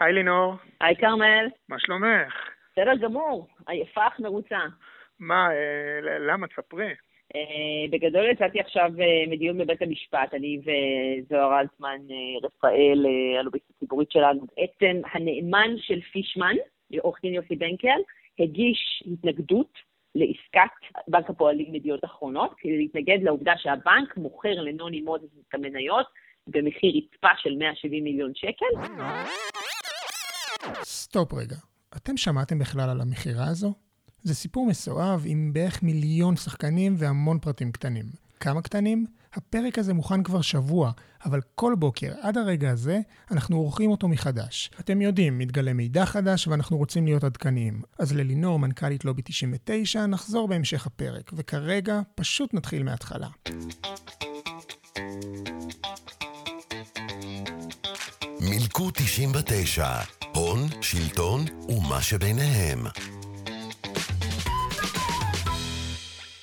[0.00, 2.34] היי לינור, היי כרמל, מה שלומך?
[2.72, 4.58] בסדר גמור, עייפה אך מרוצה.
[5.20, 6.46] מה, אה, למה?
[6.46, 6.94] תספרי.
[7.34, 7.40] אה,
[7.90, 11.98] בגדול יצאתי עכשיו אה, מדיון בבית המשפט, אני וזוהר אלטמן
[12.42, 13.06] רפאל,
[13.40, 14.40] הלוביסט הציבורית שלנו.
[14.56, 16.56] בעצם הנאמן של פישמן,
[17.00, 18.00] עורך דין יוסי בנקל,
[18.38, 19.78] הגיש התנגדות
[20.14, 26.06] לעסקת בנק הפועלים ידיעות אחרונות, כדי להתנגד לעובדה שהבנק מוכר לנוני מוזס את המניות
[26.46, 29.02] במחיר רצפה של 170 מיליון שקל.
[30.84, 31.56] סטופ רגע.
[31.96, 33.74] אתם שמעתם בכלל על המכירה הזו?
[34.22, 38.04] זה סיפור מסואב עם בערך מיליון שחקנים והמון פרטים קטנים.
[38.40, 39.06] כמה קטנים?
[39.34, 40.92] הפרק הזה מוכן כבר שבוע,
[41.24, 43.00] אבל כל בוקר, עד הרגע הזה,
[43.30, 44.70] אנחנו עורכים אותו מחדש.
[44.80, 47.82] אתם יודעים, מתגלה מידע חדש ואנחנו רוצים להיות עדכניים.
[47.98, 53.28] אז ללינור, מנכ"לית לובי 99, נחזור בהמשך הפרק, וכרגע פשוט נתחיל מההתחלה.
[58.40, 59.86] מילקו 99,
[60.38, 62.78] הון, שלטון ומה שביניהם.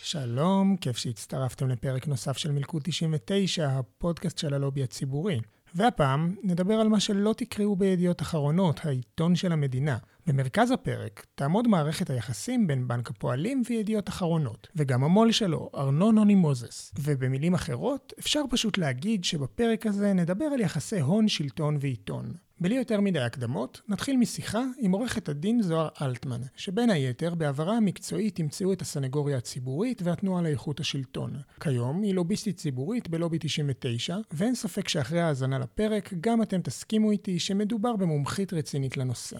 [0.03, 5.39] שלום, כיף שהצטרפתם לפרק נוסף של מלכוד 99, הפודקאסט של הלובי הציבורי.
[5.75, 9.97] והפעם נדבר על מה שלא תקראו בידיעות אחרונות, העיתון של המדינה.
[10.27, 16.35] במרכז הפרק תעמוד מערכת היחסים בין בנק הפועלים וידיעות אחרונות, וגם המו"ל שלו, ארנון נוני
[16.35, 16.91] מוזס.
[16.99, 22.44] ובמילים אחרות, אפשר פשוט להגיד שבפרק הזה נדבר על יחסי הון, שלטון ועיתון.
[22.59, 28.35] בלי יותר מדי הקדמות, נתחיל משיחה עם עורכת הדין זוהר אלטמן, שבין היתר בעברה המקצועית
[28.35, 31.33] תמצאו את הסנגוריה הציבורית והתנועה לאיכות השלטון.
[31.59, 37.39] כיום היא לוביסטית ציבורית בלובי 99, ואין ספק שאחרי ההאזנה לפרק, גם אתם תסכימו איתי
[37.39, 39.37] שמדובר במומחית רצינית לנושא.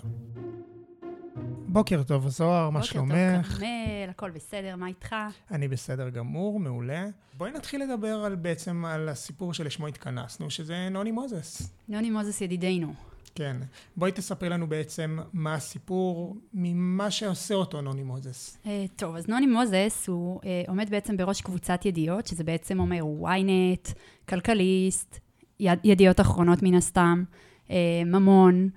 [1.68, 3.12] בוקר טוב, זוהר, מה שלומך?
[3.12, 5.16] בוקר טוב, כרמל, הכל בסדר, מה איתך?
[5.52, 7.06] אני בסדר גמור, מעולה.
[7.38, 11.70] בואי נתחיל לדבר על בעצם על הסיפור שלשמו התכנסנו, שזה נוני מוזס.
[11.90, 12.94] נוני מוזס ידידנו.
[13.36, 13.58] כן.
[13.98, 18.58] בואי תספרי לנו בעצם מה הסיפור ממה שעושה אותו נוני מוזס.
[18.64, 23.02] Uh, טוב, אז נוני מוזס הוא uh, עומד בעצם בראש קבוצת yדיעות, שזה בעצם אומר
[23.22, 23.94] ynet,
[24.30, 25.20] כלכליסט,
[25.60, 27.24] יד, ידיעות אחרונות מן הסתם,
[27.68, 27.72] uh,
[28.06, 28.70] ממון,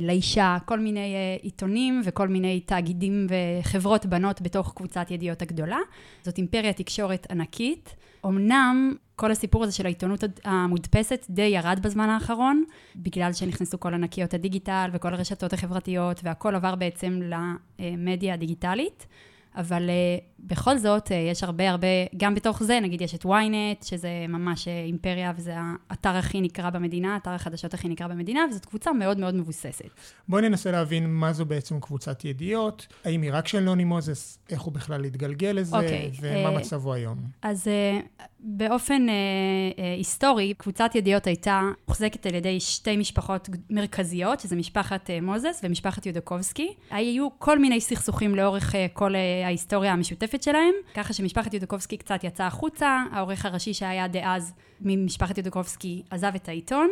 [0.00, 5.78] לאישה, כל מיני uh, עיתונים וכל מיני תאגידים וחברות בנות בתוך קבוצת ידיעות הגדולה.
[6.22, 7.94] זאת אימפריה תקשורת ענקית.
[8.26, 12.64] אמנם כל הסיפור הזה של העיתונות המודפסת די ירד בזמן האחרון,
[12.96, 17.20] בגלל שנכנסו כל ענקיות הדיגיטל וכל הרשתות החברתיות, והכל עבר בעצם
[17.78, 19.06] למדיה הדיגיטלית.
[19.56, 21.86] אבל uh, בכל זאת, uh, יש הרבה הרבה,
[22.16, 25.54] גם בתוך זה, נגיד יש את ynet, שזה ממש uh, אימפריה, וזה
[25.90, 29.88] האתר הכי נקרא במדינה, אתר החדשות הכי נקרא במדינה, וזאת קבוצה מאוד מאוד מבוססת.
[30.28, 34.60] בואי ננסה להבין מה זו בעצם קבוצת ידיעות, האם היא רק של נוני מוזס, איך
[34.60, 37.18] הוא בכלל התגלגל לזה, אוקיי, ומה אה, מצבו היום.
[37.42, 44.40] אז uh, באופן uh, uh, היסטורי, קבוצת ידיעות הייתה מוחזקת על ידי שתי משפחות מרכזיות,
[44.40, 46.74] שזה משפחת uh, מוזס ומשפחת יודקובסקי.
[46.90, 52.24] היו כל מיני סכסוכים לאורך uh, כל uh, ההיסטוריה המשותפת שלהם, ככה שמשפחת יודקובסקי קצת
[52.24, 56.88] יצאה החוצה, העורך הראשי שהיה דאז ממשפחת יודקובסקי עזב את העיתון,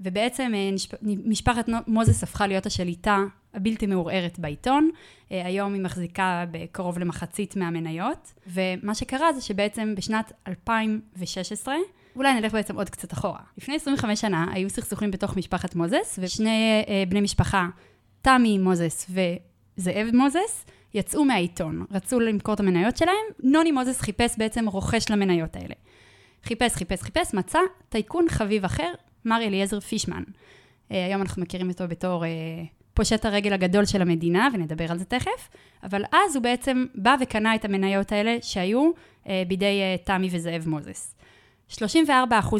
[0.00, 3.18] ובעצם uh, משפחת מוזס הפכה להיות השליטה
[3.54, 4.90] הבלתי מעורערת בעיתון.
[5.30, 11.74] היום היא מחזיקה בקרוב למחצית מהמניות, ומה שקרה זה שבעצם בשנת 2016,
[12.16, 13.40] אולי נלך בעצם עוד קצת אחורה.
[13.58, 17.68] לפני 25 שנה היו סכסוכים בתוך משפחת מוזס, ושני בני משפחה,
[18.22, 24.68] תמי מוזס וזאב מוזס, יצאו מהעיתון, רצו למכור את המניות שלהם, נוני מוזס חיפש בעצם
[24.68, 25.74] רוכש למניות האלה.
[26.44, 27.58] חיפש, חיפש, חיפש, מצא
[27.88, 28.92] טייקון חביב אחר,
[29.24, 30.22] מר אליעזר פישמן.
[30.90, 32.24] היום אנחנו מכירים אותו בתור
[32.96, 35.48] פושט הרגל הגדול של המדינה, ונדבר על זה תכף,
[35.82, 38.90] אבל אז הוא בעצם בא וקנה את המניות האלה שהיו
[39.28, 41.14] אה, בידי אה, תמי וזאב מוזס.
[41.70, 41.78] 34%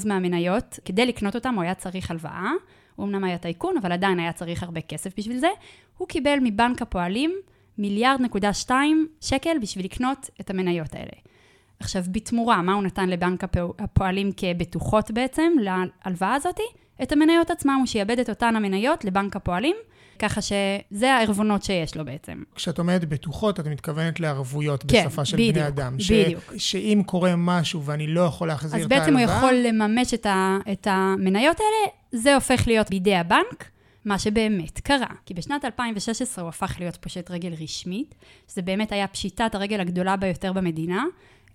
[0.07, 2.51] מהמניות, כדי לקנות אותם הוא היה צריך הלוואה,
[2.97, 5.49] הוא אמנם היה טייקון, אבל עדיין היה צריך הרבה כסף בשביל זה,
[5.99, 7.35] הוא קיבל מבנק הפועלים
[7.79, 11.13] מיליארד נקודה שתיים שקל בשביל לקנות את המניות האלה.
[11.81, 13.45] עכשיו, בתמורה, מה הוא נתן לבנק
[13.79, 16.63] הפועלים כבטוחות בעצם, להלוואה הזאתי?
[17.03, 19.77] את המניות עצמם, הוא שיאבד את אותן המניות לבנק הפועלים,
[20.19, 22.43] ככה שזה הערבונות שיש לו בעצם.
[22.55, 25.97] כשאת אומרת בטוחות, את מתכוונת לערבויות כן, בשפה של בדיוק, בני אדם.
[25.97, 26.53] בדיוק.
[26.57, 26.73] ש...
[26.73, 29.01] שאם קורה משהו ואני לא יכול להחזיר אז את ההלוואה...
[29.01, 30.59] בעצם הוא יכול לממש את, ה...
[30.73, 33.71] את המניות האלה, זה הופך להיות בידי הבנק,
[34.07, 35.07] מה שבאמת קרה.
[35.27, 38.15] כי בשנת 2016 הוא הפך להיות פושט רגל רשמית,
[38.49, 41.05] שזה באמת היה פשיטת הרגל הגדולה ביותר במדינה.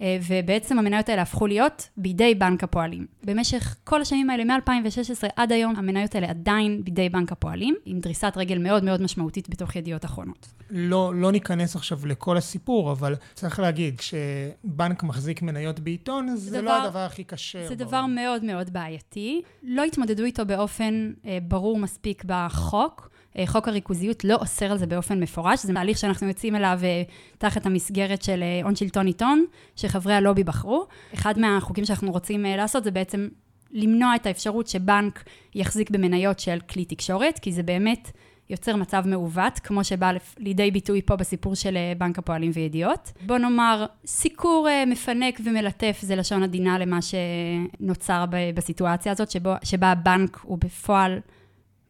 [0.01, 3.05] אה, ובעצם המניות האלה הפכו להיות בידי בנק הפועלים.
[3.23, 8.33] במשך כל השנים האלה, מ-2016 עד היום, המניות האלה עדיין בידי בנק הפועלים, עם דריסת
[8.35, 10.47] רגל מאוד מאוד משמעותית בתוך ידיעות אחרונות.
[10.69, 16.61] לא, לא ניכנס עכשיו לכל הסיפור, אבל צריך להגיד, כשבנק מחזיק מניות בעיתון, זה, זה
[16.61, 17.67] דבר, לא הדבר הכי קשה.
[17.67, 19.41] זה דבר מאוד מאוד בעייתי.
[19.63, 23.10] לא התמודדו איתו באופן אה, ברור מספיק בחוק.
[23.37, 27.03] אה, חוק הריכוזיות לא אוסר על זה באופן מפורש, זה תהליך שאנחנו יוצאים אליו אה,
[27.37, 29.45] תחת המסגרת של אה, הון שלטון עיתון,
[29.75, 30.85] שחברי הלובי בחרו.
[31.13, 33.27] אחד מהחוקים שאנחנו רוצים לעשות זה בעצם
[33.71, 35.23] למנוע את האפשרות שבנק
[35.55, 38.11] יחזיק במניות של כלי תקשורת, כי זה באמת
[38.49, 43.11] יוצר מצב מעוות, כמו שבא לידי ביטוי פה בסיפור של בנק הפועלים וידיעות.
[43.25, 48.25] בוא נאמר, סיקור מפנק ומלטף זה לשון עדינה למה שנוצר
[48.55, 51.19] בסיטואציה הזאת, שבו, שבה הבנק הוא בפועל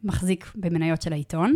[0.04, 1.56] מחזיק במניות של העיתון.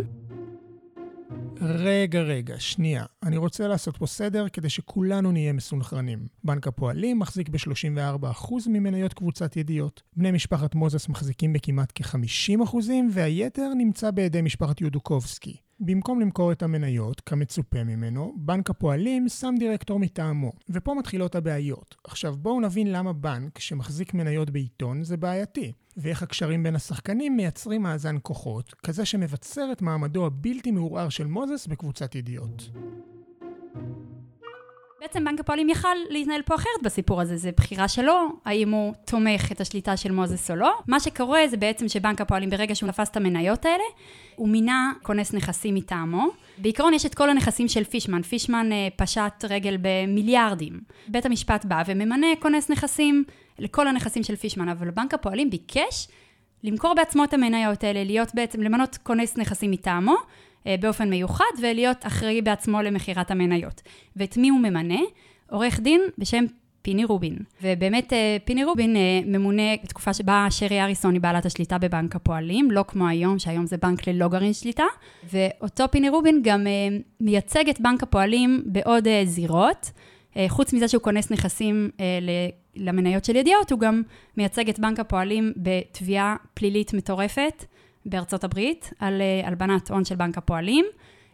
[1.60, 3.04] רגע, רגע, שנייה.
[3.22, 6.26] אני רוצה לעשות פה סדר כדי שכולנו נהיה מסונכרנים.
[6.44, 10.02] בנק הפועלים מחזיק ב-34% ממניות קבוצת ידיעות.
[10.16, 12.76] בני משפחת מוזס מחזיקים בכמעט כ-50%
[13.12, 15.56] והיתר נמצא בידי משפחת יודוקובסקי.
[15.80, 20.52] במקום למכור את המניות, כמצופה ממנו, בנק הפועלים שם דירקטור מטעמו.
[20.70, 21.94] ופה מתחילות הבעיות.
[22.04, 25.72] עכשיו בואו נבין למה בנק שמחזיק מניות בעיתון זה בעייתי.
[25.96, 31.66] ואיך הקשרים בין השחקנים מייצרים מאזן כוחות, כזה שמבצר את מעמדו הבלתי מעורער של מוזס
[31.66, 32.70] בקבוצת ידיעות.
[35.06, 39.52] בעצם בנק הפועלים יכל להתנהל פה אחרת בסיפור הזה, זה בחירה שלו, האם הוא תומך
[39.52, 40.72] את השליטה של מוזס או לא.
[40.86, 43.84] מה שקורה זה בעצם שבנק הפועלים, ברגע שהוא תפס את המניות האלה,
[44.36, 46.26] הוא מינה כונס נכסים מטעמו.
[46.58, 50.80] בעיקרון יש את כל הנכסים של פישמן, פישמן אה, פשט רגל במיליארדים.
[51.08, 53.24] בית המשפט בא וממנה כונס נכסים
[53.58, 56.08] לכל הנכסים של פישמן, אבל בנק הפועלים ביקש
[56.64, 60.16] למכור בעצמו את המניות האלה, להיות בעצם, למנות כונס נכסים מטעמו,
[60.80, 63.82] באופן מיוחד, ולהיות אחראי בעצמו למכירת המניות.
[64.16, 64.98] ואת מי הוא ממנה?
[65.50, 66.44] עורך דין בשם
[66.86, 67.36] פיני רובין.
[67.62, 72.70] ובאמת אה, פיני רובין אה, ממונה בתקופה שבה שרי אריסון היא בעלת השליטה בבנק הפועלים,
[72.70, 74.84] לא כמו היום, שהיום זה בנק ללא גרעין שליטה.
[75.32, 76.66] ואותו פיני רובין גם
[77.20, 79.90] מייצג את בנק הפועלים בעוד זירות.
[80.48, 81.90] חוץ מזה שהוא כונס נכסים
[82.76, 84.02] למניות של ידיעות, הוא גם
[84.36, 87.64] מייצג את בנק הפועלים בתביעה פלילית מטורפת
[88.06, 90.84] בארצות הברית על אה, הלבנת הון של בנק הפועלים,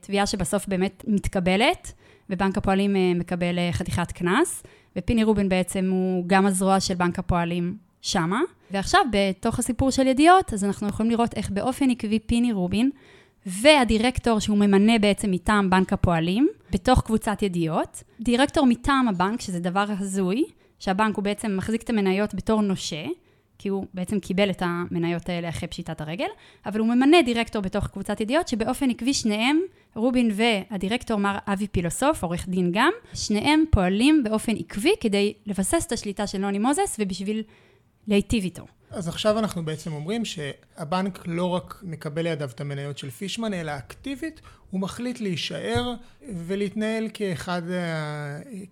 [0.01, 1.93] תביעה שבסוף באמת מתקבלת,
[2.31, 4.63] ובנק הפועלים אה, מקבל אה, חתיכת קנס,
[4.97, 8.41] ופיני רובין בעצם הוא גם הזרוע של בנק הפועלים שמה.
[8.71, 12.91] ועכשיו, בתוך הסיפור של ידיעות, אז אנחנו יכולים לראות איך באופן עקבי פיני רובין
[13.47, 19.85] והדירקטור שהוא ממנה בעצם מטעם בנק הפועלים, בתוך קבוצת ידיעות, דירקטור מטעם הבנק, שזה דבר
[19.99, 20.45] הזוי,
[20.79, 23.05] שהבנק הוא בעצם מחזיק את המניות בתור נושה,
[23.63, 26.27] כי הוא בעצם קיבל את המניות האלה אחרי פשיטת הרגל,
[26.67, 29.61] אבל הוא ממנה דירקטור בתוך קבוצת ידיעות, שבאופן עקבי שניהם,
[29.95, 35.93] רובין והדירקטור מר אבי פילוסוף, עורך דין גם, שניהם פועלים באופן עקבי כדי לבסס את
[35.93, 37.43] השליטה של נוני מוזס ובשביל
[38.09, 38.67] להיטיב איתו.
[38.91, 43.73] אז עכשיו אנחנו בעצם אומרים שהבנק לא רק מקבל לידיו את המניות של פישמן, אלא
[43.77, 44.41] אקטיבית,
[44.71, 45.95] הוא מחליט להישאר
[46.47, 47.63] ולהתנהל כאחד,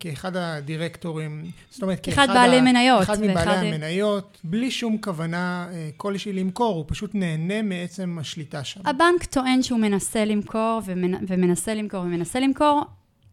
[0.01, 3.03] כאחד הדירקטורים, זאת אומרת, כאחד בעלי ה, מניות.
[3.03, 3.65] אחד מבעלי ואחד...
[3.65, 8.81] המניות, בלי שום כוונה אה, כלשהי למכור, הוא פשוט נהנה מעצם השליטה שם.
[8.85, 11.15] הבנק טוען שהוא מנסה למכור ומנ...
[11.29, 12.83] ומנסה למכור ומנסה למכור,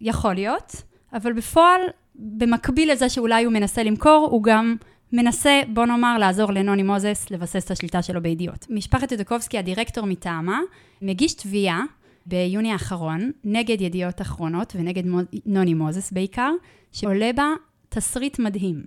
[0.01, 0.75] יכול להיות,
[1.13, 1.81] אבל בפועל,
[2.15, 4.75] במקביל לזה שאולי הוא מנסה למכור, הוא גם...
[5.13, 8.65] מנסה, בוא נאמר, לעזור לנוני מוזס לבסס את השליטה שלו בידיעות.
[8.69, 10.59] משפחת יודקובסקי, הדירקטור מטעמה,
[11.01, 11.83] מגיש תביעה
[12.25, 15.03] ביוני האחרון נגד ידיעות אחרונות ונגד
[15.45, 16.51] נוני מוזס בעיקר,
[16.91, 17.47] שעולה בה
[17.89, 18.83] תסריט מדהים.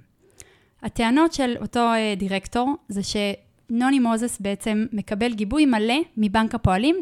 [0.82, 6.96] הטענות של אותו אה, דירקטור זה שנוני מוזס בעצם מקבל גיבוי מלא מבנק הפועלים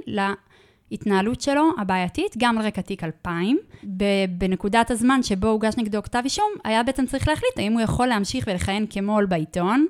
[0.90, 3.59] ההתנהלות שלו הבעייתית, גם על רקע תיק 2000.
[4.38, 8.45] בנקודת הזמן שבו הוגש נגדו כתב אישום, היה בעצם צריך להחליט האם הוא יכול להמשיך
[8.49, 9.87] ולכהן כמו"ל בעיתון.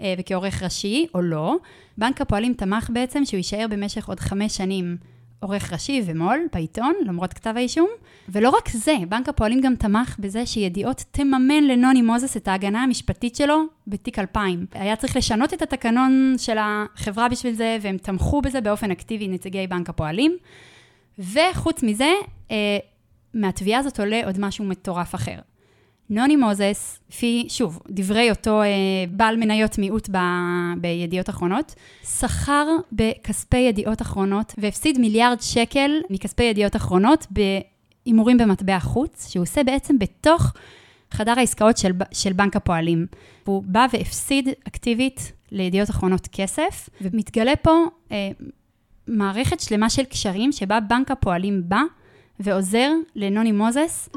[0.00, 1.56] אה, וכעורך ראשי או לא,
[1.98, 4.96] בנק הפועלים תמך בעצם שהוא יישאר במשך עוד חמש שנים
[5.44, 7.88] עורך ראשי ומו"ל בעיתון, למרות כתב האישום.
[8.28, 13.36] ולא רק זה, בנק הפועלים גם תמך בזה שידיעות תממן לנוני מוזס את ההגנה המשפטית
[13.36, 14.66] שלו בתיק 2000.
[14.72, 19.66] היה צריך לשנות את התקנון של החברה בשביל זה, והם תמכו בזה באופן אקטיבי, נציגי
[19.66, 20.36] בנק הפועלים.
[21.18, 22.12] וחוץ מזה,
[22.50, 22.78] אה,
[23.34, 25.38] מהתביעה הזאת עולה עוד משהו מטורף אחר.
[26.10, 28.66] נוני מוזס, לפי, שוב, דברי אותו אה,
[29.10, 30.18] בעל מניות מיעוט ב,
[30.80, 31.74] בידיעות אחרונות,
[32.18, 39.64] שכר בכספי ידיעות אחרונות והפסיד מיליארד שקל מכספי ידיעות אחרונות בהימורים במטבע חוץ, שהוא עושה
[39.64, 40.52] בעצם בתוך
[41.10, 43.06] חדר העסקאות של, של בנק הפועלים.
[43.44, 48.30] הוא בא והפסיד אקטיבית לידיעות אחרונות כסף, ומתגלה פה אה,
[49.08, 51.82] מערכת שלמה של קשרים שבה בנק הפועלים בא
[52.40, 54.08] ועוזר לנוני מוזס.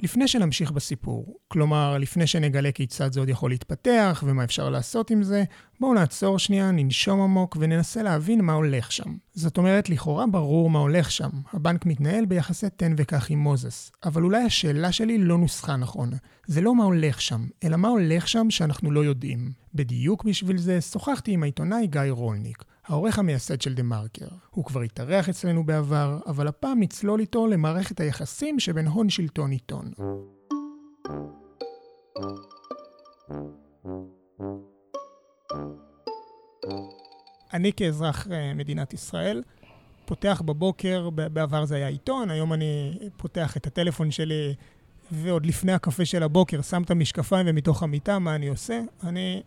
[0.00, 5.22] לפני שנמשיך בסיפור, כלומר, לפני שנגלה כיצד זה עוד יכול להתפתח ומה אפשר לעשות עם
[5.22, 5.44] זה,
[5.80, 9.16] בואו נעצור שנייה, ננשום עמוק וננסה להבין מה הולך שם.
[9.34, 11.30] זאת אומרת, לכאורה ברור מה הולך שם.
[11.52, 13.92] הבנק מתנהל ביחסי תן וקח עם מוזס.
[14.04, 16.10] אבל אולי השאלה שלי לא נוסחה נכון.
[16.46, 19.50] זה לא מה הולך שם, אלא מה הולך שם שאנחנו לא יודעים.
[19.74, 22.64] בדיוק בשביל זה שוחחתי עם העיתונאי גיא רולניק.
[22.88, 24.28] העורך המייסד של דה מרקר.
[24.50, 29.90] הוא כבר התארח אצלנו בעבר, אבל הפעם נצלול איתו למערכת היחסים שבין הון שלטון עיתון.
[37.52, 39.42] אני כאזרח אה, מדינת ישראל,
[40.04, 44.54] פותח בבוקר, בעבר זה היה עיתון, היום אני פותח את הטלפון שלי,
[45.12, 48.80] ועוד לפני הקפה של הבוקר שם את המשקפיים ומתוך המיטה, מה אני עושה?
[49.04, 49.42] אני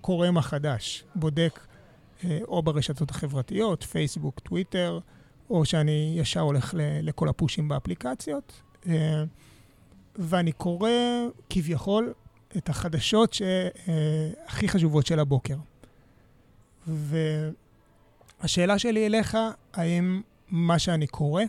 [0.00, 1.60] קורא מה חדש, בודק
[2.48, 4.98] או ברשתות החברתיות, פייסבוק, טוויטר,
[5.50, 8.62] או שאני ישר הולך לכל הפושים באפליקציות.
[8.86, 9.24] אה,
[10.16, 10.90] ואני קורא
[11.50, 12.12] כביכול
[12.56, 15.56] את החדשות שהכי חשובות של הבוקר.
[16.86, 19.38] והשאלה שלי אליך,
[19.72, 21.42] האם מה שאני קורא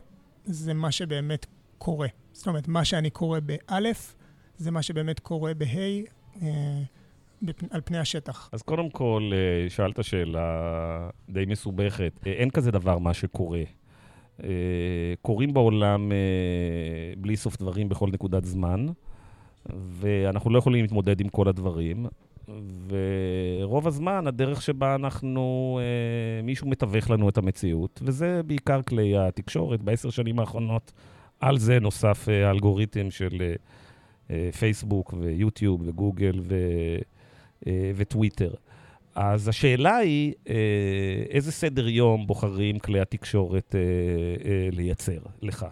[0.46, 1.46] זה מה שבאמת
[1.78, 2.08] קורה?
[2.34, 4.16] זאת אומרת, מה שאני קורא באלף
[4.58, 6.46] זה מה שבאמת קורה בה'
[7.48, 8.50] אה, על פני השטח.
[8.54, 12.12] אז קודם כל, אה, שאלת שאלה די מסובכת.
[12.28, 13.62] אה, אין כזה דבר מה שקורה.
[14.44, 14.50] אה,
[15.22, 16.12] קורים בעולם
[17.18, 18.86] בלי סוף דברים בכל נקודת זמן,
[19.76, 22.06] ואנחנו לא יכולים להתמודד עם כל הדברים.
[22.88, 25.80] ורוב הזמן, הדרך שבה אנחנו,
[26.44, 29.82] מישהו מתווך לנו את המציאות, וזה בעיקר כלי התקשורת.
[29.82, 30.92] בעשר שנים האחרונות,
[31.40, 33.54] על זה נוסף האלגוריתם של
[34.60, 36.56] פייסבוק ויוטיוב וגוגל ו...
[37.68, 38.54] אה, וטוויטר.
[39.16, 40.56] אז השאלה היא, אה,
[41.30, 45.66] איזה סדר יום בוחרים כלי התקשורת אה, לייצר לך?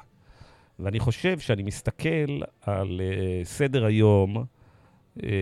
[0.79, 3.01] ואני חושב שאני מסתכל על
[3.43, 4.45] סדר היום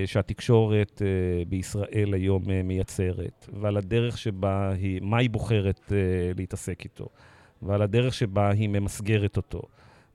[0.05, 1.01] שהתקשורת
[1.47, 5.91] בישראל היום מייצרת, ועל הדרך שבה היא, מה היא בוחרת
[6.37, 7.07] להתעסק איתו,
[7.61, 9.61] ועל הדרך שבה היא ממסגרת אותו,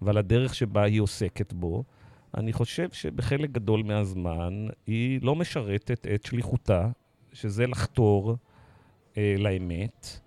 [0.03, 1.85] ועל הדרך שבה היא עוסקת בו.
[2.37, 6.89] אני חושב שבחלק גדול מהזמן היא לא משרתת את שליחותה,
[7.33, 8.37] שזה לחתור
[9.17, 10.21] אה, לאמת,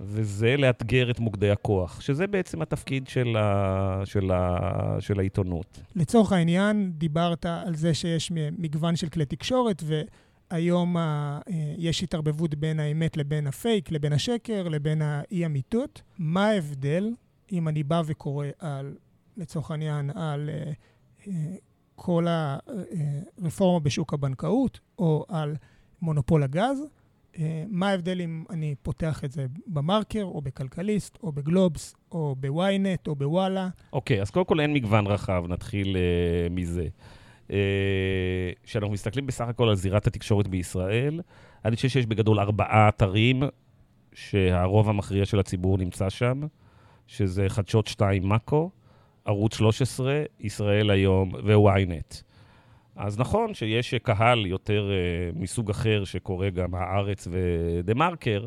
[0.00, 5.80] וזה לאתגר את מוקדי הכוח, שזה בעצם התפקיד של, ה, של, ה, של העיתונות.
[5.96, 9.82] לצורך העניין, דיברת על זה שיש מגוון של כלי תקשורת,
[10.50, 16.02] והיום ה, אה, יש התערבבות בין האמת לבין הפייק, לבין השקר, לבין האי-אמיתות.
[16.18, 17.10] מה ההבדל
[17.52, 18.96] אם אני בא וקורא על,
[19.36, 20.50] לצורך העניין, על...
[21.94, 25.56] כל הרפורמה בשוק הבנקאות, או על
[26.02, 26.78] מונופול הגז.
[27.68, 33.14] מה ההבדל אם אני פותח את זה במרקר, או בכלכליסט, או בגלובס, או בוויינט, או
[33.14, 33.68] בוואלה?
[33.92, 36.86] אוקיי, okay, אז קודם כל אין מגוון רחב, נתחיל uh, מזה.
[38.62, 41.20] כשאנחנו uh, מסתכלים בסך הכל על זירת התקשורת בישראל,
[41.64, 43.42] אני חושב שיש בגדול ארבעה אתרים
[44.12, 46.40] שהרוב המכריע של הציבור נמצא שם,
[47.06, 48.70] שזה חדשות 2 מאקו,
[49.24, 52.22] ערוץ 13, ישראל היום ו-ynet.
[52.96, 58.46] אז נכון שיש קהל יותר uh, מסוג אחר שקורא גם הארץ ודה מרקר,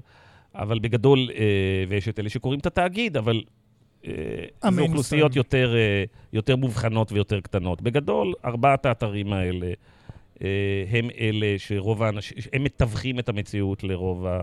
[0.55, 1.33] אבל בגדול, uh,
[1.89, 3.43] ויש את אלה שקוראים את התאגיד, אבל
[4.03, 4.07] uh,
[4.69, 7.81] זה אוכלוסיות יותר, uh, יותר מובחנות ויותר קטנות.
[7.81, 9.71] בגדול, ארבעת האתרים האלה
[10.35, 10.41] uh,
[10.89, 14.39] הם אלה שרוב האנשים, הם מתווכים את המציאות לרוב, ה,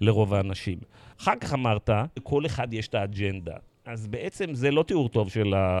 [0.00, 0.78] לרוב האנשים.
[1.20, 1.90] אחר כך אמרת,
[2.22, 3.56] כל אחד יש את האג'נדה.
[3.84, 5.80] אז בעצם זה לא תיאור טוב של, ה,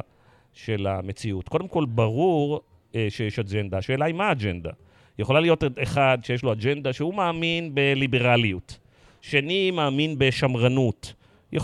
[0.52, 1.48] של המציאות.
[1.48, 2.60] קודם כל, ברור
[2.94, 3.78] אה, שיש אג'נדה.
[3.78, 4.70] השאלה היא מה האג'נדה.
[5.18, 8.78] יכולה להיות אחד שיש לו אג'נדה שהוא מאמין בליברליות.
[9.20, 11.14] שני מאמין בשמרנות.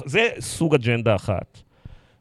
[0.05, 1.63] זה סוג אג'נדה אחת.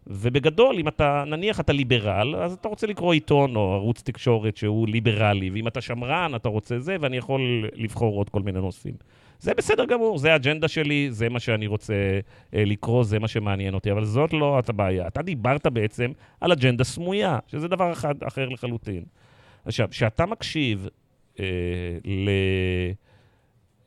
[0.08, 4.88] ובגדול, אם אתה, נניח אתה ליברל, אז אתה רוצה לקרוא עיתון או ערוץ תקשורת שהוא
[4.88, 8.94] ליברלי, ואם אתה שמרן, אתה רוצה זה, ואני יכול לבחור עוד כל מיני נושאים.
[9.40, 11.94] זה בסדר גמור, זה האג'נדה שלי, זה מה שאני רוצה
[12.54, 15.08] אה, לקרוא, זה מה שמעניין אותי, אבל זאת לא את הבעיה.
[15.08, 19.04] אתה דיברת בעצם על אג'נדה סמויה, שזה דבר אחד אחר לחלוטין.
[19.66, 20.88] עכשיו, כשאתה מקשיב
[21.40, 21.46] אה,
[22.06, 22.30] ל...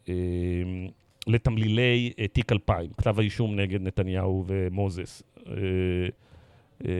[0.08, 0.14] אה,
[1.26, 5.22] לתמלילי אה, תיק 2000, כתב האישום נגד נתניהו ומוזס.
[5.48, 5.54] אה,
[6.84, 6.90] אה,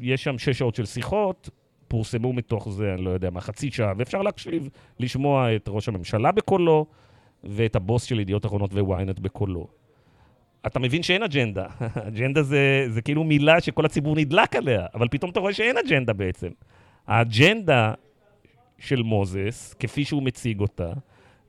[0.00, 1.50] יש שם שש שעות של שיחות,
[1.92, 4.68] פורסמו מתוך זה, אני לא יודע מה, חצי שעה, ואפשר להקשיב,
[5.00, 6.86] לשמוע את ראש הממשלה בקולו,
[7.44, 9.66] ואת הבוס של ידיעות אחרונות וויינט בקולו.
[10.66, 11.66] אתה מבין שאין אג'נדה.
[12.08, 16.12] אג'נדה זה, זה כאילו מילה שכל הציבור נדלק עליה, אבל פתאום אתה רואה שאין אג'נדה
[16.12, 16.48] בעצם.
[17.06, 17.94] האג'נדה
[18.78, 20.92] של מוזס, כפי שהוא מציג אותה,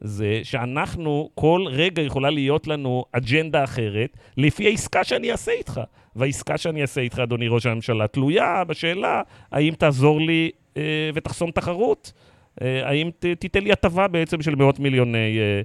[0.01, 5.81] זה שאנחנו, כל רגע יכולה להיות לנו אג'נדה אחרת, לפי העסקה שאני אעשה איתך.
[6.15, 12.13] והעסקה שאני אעשה איתך, אדוני ראש הממשלה, תלויה בשאלה האם תעזור לי אה, ותחסום תחרות,
[12.61, 15.61] אה, האם ת, תיתן לי הטבה בעצם של מאות מיליוני אה,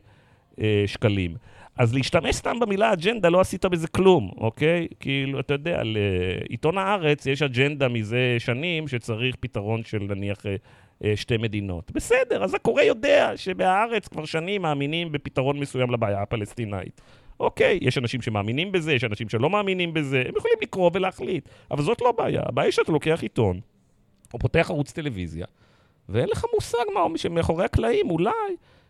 [0.64, 1.34] אה, שקלים.
[1.78, 4.86] אז להשתמש סתם במילה אג'נדה, לא עשית בזה כלום, אוקיי?
[5.00, 10.56] כאילו, אתה יודע, לעיתון הארץ יש אג'נדה מזה שנים שצריך פתרון של נניח אה,
[11.04, 11.90] אה, שתי מדינות.
[11.92, 17.00] בסדר, אז הקורא יודע שבהארץ כבר שנים מאמינים בפתרון מסוים לבעיה הפלסטינאית.
[17.40, 21.83] אוקיי, יש אנשים שמאמינים בזה, יש אנשים שלא מאמינים בזה, הם יכולים לקרוא ולהחליט, אבל
[21.83, 22.42] זאת לא הבעיה.
[22.45, 23.61] הבעיה היא שאתה לוקח עיתון,
[24.35, 25.47] או פותח ערוץ טלוויזיה,
[26.09, 28.30] ואין לך מושג מה, שמאחורי הקלעים אולי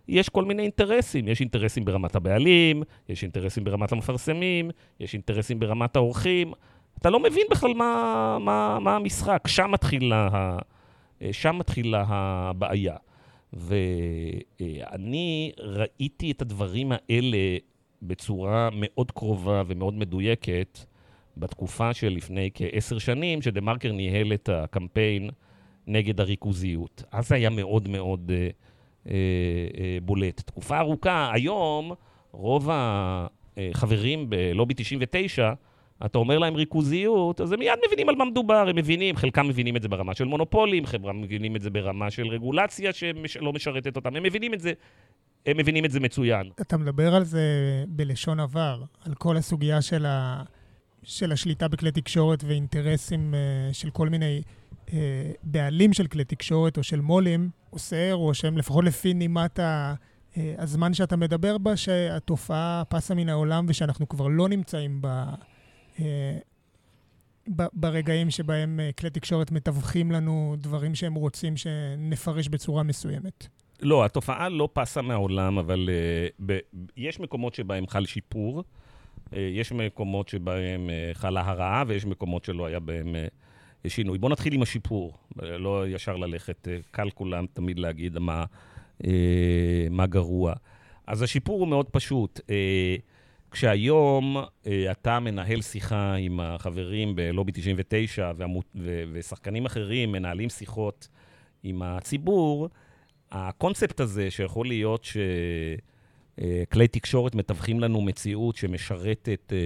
[0.08, 1.28] יש כל מיני אינטרסים.
[1.28, 6.52] יש אינטרסים ברמת הבעלים, יש אינטרסים ברמת המפרסמים, יש אינטרסים ברמת האורחים.
[6.98, 10.56] אתה לא מבין בכלל מה, מה, מה המשחק, שם מתחילה,
[11.32, 12.96] שם מתחילה הבעיה.
[13.52, 17.38] ואני ראיתי את הדברים האלה
[18.02, 20.78] בצורה מאוד קרובה ומאוד מדויקת
[21.36, 25.30] בתקופה של לפני כעשר שנים, שדה מרקר ניהל את הקמפיין
[25.86, 27.02] נגד הריכוזיות.
[27.12, 28.48] אז זה היה מאוד מאוד אה,
[29.06, 29.14] אה,
[29.78, 30.40] אה, בולט.
[30.40, 31.92] תקופה ארוכה, היום
[32.32, 35.52] רוב החברים בלובי 99,
[36.06, 39.76] אתה אומר להם ריכוזיות, אז הם מיד מבינים על מה מדובר, הם מבינים, חלקם מבינים
[39.76, 44.16] את זה ברמה של מונופולים, חלקם מבינים את זה ברמה של רגולציה שלא משרתת אותם,
[44.16, 44.72] הם מבינים את זה
[45.46, 46.50] הם מבינים את זה מצוין.
[46.60, 47.42] אתה מדבר על זה
[47.88, 50.42] בלשון עבר, על כל הסוגיה של, ה...
[51.02, 54.42] של השליטה בכלי תקשורת ואינטרסים uh, של כל מיני
[54.86, 54.90] uh,
[55.42, 59.94] בעלים של כלי תקשורת או של מו"לים, עושה רושם, לפחות לפי נימת ה...
[59.94, 65.06] uh, הזמן שאתה מדבר בה, שהתופעה פסה מן העולם ושאנחנו כבר לא נמצאים ב...
[65.96, 66.00] uh,
[67.72, 73.48] ברגעים שבהם כלי תקשורת מתווכים לנו דברים שהם רוצים שנפרש בצורה מסוימת.
[73.82, 76.58] לא, התופעה לא פסה מהעולם, אבל uh, ב-
[76.96, 78.64] יש מקומות שבהם חל שיפור,
[79.30, 83.14] uh, יש מקומות שבהם uh, חלה הרעה, ויש מקומות שלא היה בהם
[83.86, 84.18] uh, שינוי.
[84.18, 88.44] בואו נתחיל עם השיפור, uh, לא ישר ללכת, uh, קל כולם תמיד להגיד מה,
[89.02, 89.06] uh,
[89.90, 90.54] מה גרוע.
[91.06, 92.38] אז השיפור הוא מאוד פשוט.
[92.38, 92.42] Uh,
[93.50, 101.08] כשהיום uh, אתה מנהל שיחה עם החברים בלובי 99 והמות, ו- ושחקנים אחרים מנהלים שיחות
[101.62, 102.68] עם הציבור,
[103.32, 105.06] הקונספט הזה שיכול להיות
[106.38, 109.58] שכלי תקשורת מתווכים לנו מציאות שמשרתת אה,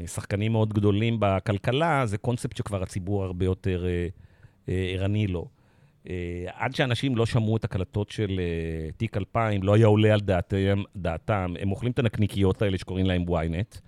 [0.00, 4.08] אה, שחקנים מאוד גדולים בכלכלה, זה קונספט שכבר הציבור הרבה יותר אה,
[4.92, 5.48] ערני לו.
[6.46, 8.40] עד שאנשים לא שמעו את הקלטות של
[8.96, 11.54] תיק 2000, לא היה עולה על דעתם, דעתם.
[11.60, 13.80] הם אוכלים את הנקניקיות האלה שקוראים להם ynet,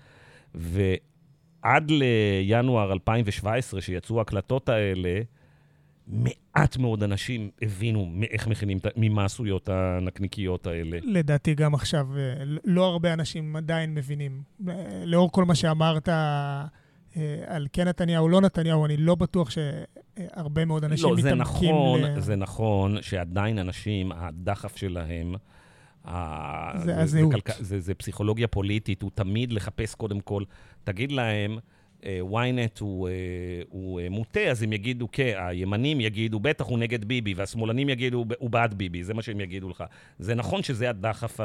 [0.55, 5.21] ועד לינואר 2017, שיצאו ההקלטות האלה,
[6.07, 10.99] מעט מאוד אנשים הבינו איך מכינים, ממה עשויות הנקניקיות האלה.
[11.03, 14.43] לדעתי גם עכשיו, אה, לא הרבה אנשים עדיין מבינים.
[14.69, 16.65] אה, לאור כל מה שאמרת אה,
[17.47, 21.75] על כן נתניהו, לא נתניהו, אני לא בטוח שהרבה מאוד אנשים לא, מתעמקים...
[21.75, 22.21] לא, זה נכון, ל...
[22.21, 25.35] זה נכון שעדיין אנשים, הדחף שלהם,
[26.05, 27.33] זה הזהות.
[27.59, 30.43] זה, זה, זה פסיכולוגיה פוליטית, הוא תמיד לחפש קודם כל,
[30.85, 31.59] תגיד להם,
[32.03, 33.13] ynet הוא, אה,
[33.69, 38.25] הוא אה, מוטה, אז הם יגידו, כן, הימנים יגידו, בטח הוא נגד ביבי, והשמאלנים יגידו,
[38.39, 39.85] הוא בעד ביבי, זה מה שהם יגידו לך.
[40.19, 41.41] זה נכון שזה הדחף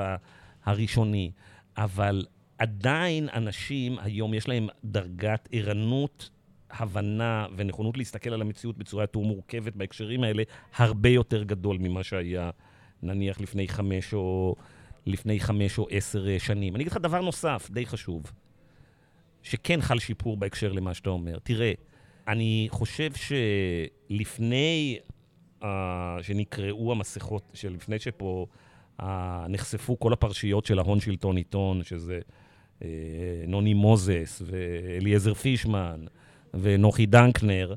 [0.65, 1.31] הראשוני,
[1.77, 2.25] אבל
[2.57, 6.29] עדיין אנשים היום יש להם דרגת ערנות,
[6.71, 10.43] הבנה ונכונות להסתכל על המציאות בצורה יותר מורכבת בהקשרים האלה,
[10.75, 12.49] הרבה יותר גדול ממה שהיה,
[13.03, 14.55] נניח, לפני חמש או,
[15.05, 16.75] לפני חמש או עשר שנים.
[16.75, 18.31] אני אגיד לך דבר נוסף, די חשוב.
[19.43, 21.39] שכן חל שיפור בהקשר למה שאתה אומר.
[21.43, 21.73] תראה,
[22.27, 24.99] אני חושב שלפני
[25.61, 25.65] uh,
[26.21, 28.45] שנקראו המסכות, שלפני שפה
[29.01, 29.03] uh,
[29.49, 32.19] נחשפו כל הפרשיות של ההון שלטון עיתון, שזה
[32.79, 32.83] uh,
[33.47, 36.05] נוני מוזס ואליעזר פישמן
[36.53, 37.75] ונוחי דנקנר,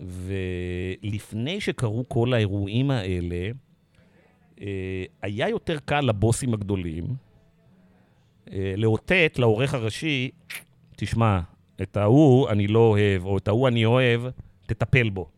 [0.00, 3.50] ולפני שקרו כל האירועים האלה,
[4.56, 4.60] uh,
[5.22, 7.04] היה יותר קל לבוסים הגדולים
[8.46, 10.30] uh, לאותת לעורך הראשי,
[11.04, 11.40] תשמע,
[11.82, 14.22] את ההוא אני לא אוהב, או את ההוא אני אוהב,
[14.66, 15.28] תטפל בו.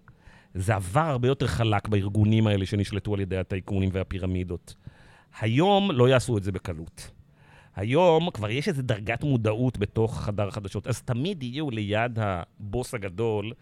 [0.55, 4.74] זה עבר הרבה יותר חלק בארגונים האלה שנשלטו על ידי הטייקונים והפירמידות.
[5.40, 7.11] היום לא יעשו את זה בקלות.
[7.77, 13.53] היום כבר יש איזו דרגת מודעות בתוך חדר החדשות, אז תמיד יהיו ליד הבוס הגדול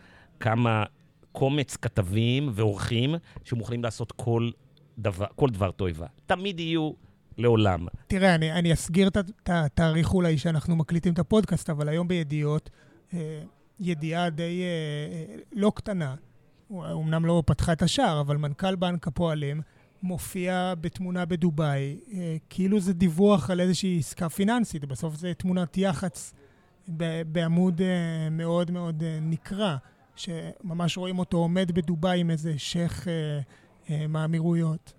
[0.41, 0.85] כמה
[1.33, 4.51] קומץ כתבים ועורכים שמוכנים לעשות כל
[4.99, 6.07] דבר, כל דבר תועבה.
[6.27, 6.93] תמיד יהיו
[7.39, 7.87] לעולם.
[8.07, 9.17] תראה, אני, אני אסגיר את
[9.47, 12.71] התאריך אולי שאנחנו מקליטים את הפודקאסט, אבל היום בידיעות,
[13.15, 13.43] אה,
[13.81, 16.15] ידיעה די אה, לא קטנה,
[16.73, 19.61] אמנם לא פתחה את השער, אבל מנכ"ל בנק הפועלים
[20.03, 26.35] מופיע בתמונה בדובאי, אה, כאילו זה דיווח על איזושהי עסקה פיננסית, בסוף זה תמונת יח"צ
[27.27, 29.77] בעמוד אה, מאוד מאוד אה, נקרא,
[30.17, 33.07] שממש רואים אותו עומד בדובאי עם איזה שייח'
[34.09, 34.93] מהאמירויות.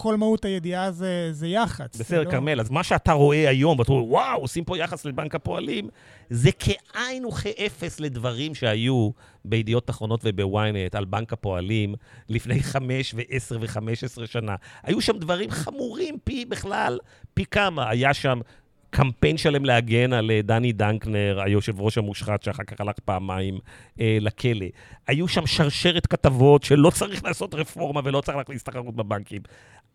[0.00, 1.96] כל מהות הידיעה זה, זה יח"צ.
[1.96, 2.30] בסדר, לא...
[2.30, 5.88] כרמל, אז מה שאתה רואה היום, ואתה אומר, וואו, עושים פה יחס לבנק הפועלים,
[6.30, 9.10] זה כאין וכאפס לדברים שהיו
[9.44, 11.94] בידיעות אחרונות ובוויינט על בנק הפועלים
[12.28, 14.54] לפני חמש ועשר וחמש עשרה שנה.
[14.82, 16.98] היו שם דברים חמורים פי בכלל,
[17.34, 17.88] פי כמה.
[17.88, 18.40] היה שם
[18.90, 23.58] קמפיין שלם להגן על אה, דני דנקנר, היושב ראש המושחת, שאחר כך הלך פעמיים
[24.00, 24.66] אה, לכלא.
[25.06, 29.42] היו שם שרשרת כתבות שלא צריך לעשות רפורמה ולא צריך להכניס תחרות בבנקים.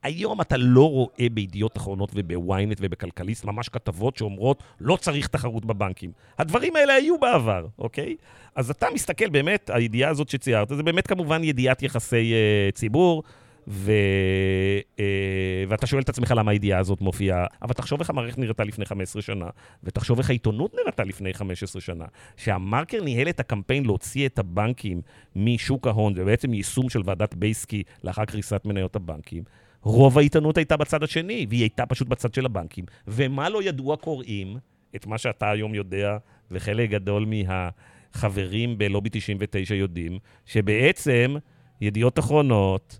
[0.03, 6.11] היום אתה לא רואה בידיעות אחרונות ובוויינט ובכלכליסט ממש כתבות שאומרות לא צריך תחרות בבנקים.
[6.39, 8.15] הדברים האלה היו בעבר, אוקיי?
[8.55, 13.23] אז אתה מסתכל באמת, הידיעה הזאת שציירת, זה באמת כמובן ידיעת יחסי uh, ציבור.
[13.67, 13.91] ו...
[14.99, 18.85] אה, ואתה שואל את עצמך למה הידיעה הזאת מופיעה, אבל תחשוב איך המערכת נראתה לפני
[18.85, 19.45] 15 שנה,
[19.83, 22.05] ותחשוב איך העיתונות נראתה לפני 15 שנה.
[22.37, 25.01] שהמרקר ניהל את הקמפיין להוציא את הבנקים
[25.35, 29.43] משוק ההון, ובעצם יישום של ועדת בייסקי לאחר קריסת מניות הבנקים.
[29.81, 32.85] רוב העיתונות הייתה בצד השני, והיא הייתה פשוט בצד של הבנקים.
[33.07, 34.57] ומה לא ידעו הקוראים?
[34.95, 36.17] את מה שאתה היום יודע,
[36.51, 41.35] וחלק גדול מהחברים בלובי 99 יודעים, שבעצם
[41.81, 42.99] ידיעות אחרונות,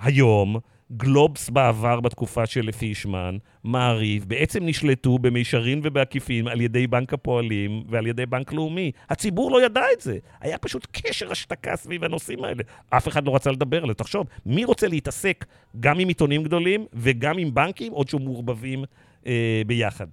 [0.00, 0.56] היום,
[0.96, 8.06] גלובס בעבר בתקופה של פישמן, מעריב, בעצם נשלטו במישרין ובעקיפין על ידי בנק הפועלים ועל
[8.06, 8.92] ידי בנק לאומי.
[9.10, 10.18] הציבור לא ידע את זה.
[10.40, 12.62] היה פשוט קשר השתקה סביב הנושאים האלה.
[12.90, 13.94] אף אחד לא רצה לדבר על זה.
[13.94, 15.44] תחשוב, מי רוצה להתעסק
[15.80, 18.84] גם עם עיתונים גדולים וגם עם בנקים, עוד שהם מעורבבים
[19.26, 20.06] אה, ביחד?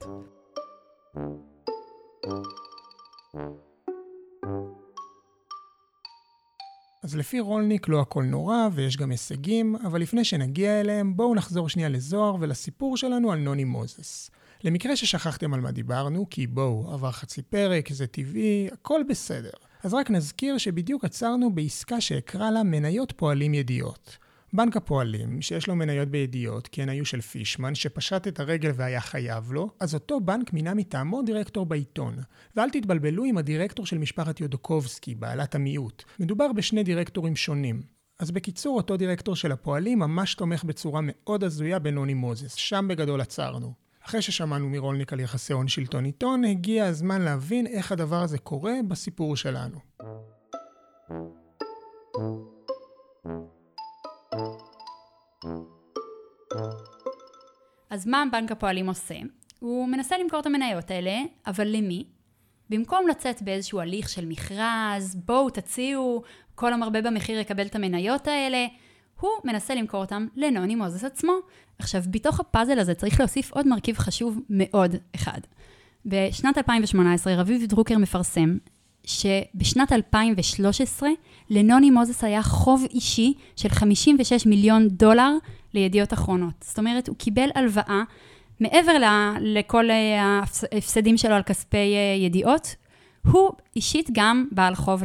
[7.08, 11.70] אז לפי רולניק לא הכל נורא ויש גם הישגים, אבל לפני שנגיע אליהם, בואו נחזור
[11.70, 14.32] שנייה לזוהר ולסיפור שלנו על נוני מוזס.
[14.64, 19.50] למקרה ששכחתם על מה דיברנו, כי בואו, עבר חצי פרק, זה טבעי, הכל בסדר.
[19.84, 24.18] אז רק נזכיר שבדיוק עצרנו בעסקה שאקרא לה מניות פועלים ידיעות.
[24.54, 29.02] בנק הפועלים, שיש לו מניות בידיעות, כי הן היו של פישמן, שפשט את הרגל והיה
[29.02, 32.16] חייב לו, אז אותו בנק מינה מטעמו דירקטור בעיתון.
[32.56, 36.04] ואל תתבלבלו עם הדירקטור של משפחת יודוקובסקי, בעלת המיעוט.
[36.20, 37.82] מדובר בשני דירקטורים שונים.
[38.20, 43.22] אז בקיצור, אותו דירקטור של הפועלים ממש תומך בצורה מאוד הזויה בנוני מוזס, שם בגדול
[43.22, 43.74] עצרנו.
[44.06, 48.74] אחרי ששמענו מרולניק על יחסי הון שלטון עיתון, הגיע הזמן להבין איך הדבר הזה קורה
[48.88, 49.80] בסיפור שלנו.
[57.90, 59.16] אז מה בנק הפועלים עושה?
[59.60, 62.06] הוא מנסה למכור את המניות האלה, אבל למי?
[62.70, 66.24] במקום לצאת באיזשהו הליך של מכרז, בואו תציעו,
[66.56, 68.66] כל המרבה במחיר יקבל את המניות האלה,
[69.20, 71.34] הוא מנסה למכור אותם לנוני מוזס עצמו.
[71.80, 75.40] עכשיו, בתוך הפאזל הזה צריך להוסיף עוד מרכיב חשוב מאוד אחד.
[76.06, 78.58] בשנת 2018 רביב דרוקר מפרסם
[79.08, 81.10] שבשנת 2013
[81.50, 85.32] לנוני מוזס היה חוב אישי של 56 מיליון דולר
[85.74, 86.54] לידיעות אחרונות.
[86.62, 88.04] זאת אומרת, הוא קיבל הלוואה
[88.60, 88.92] מעבר
[89.42, 90.42] לכל אה,
[90.72, 92.76] ההפסדים שלו על כספי אה, ידיעות,
[93.32, 95.04] הוא אישית גם בעל חוב